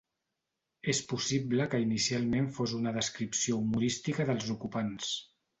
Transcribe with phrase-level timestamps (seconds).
[0.93, 5.17] És possible que inicialment fos una descripció humorística dels ocupants.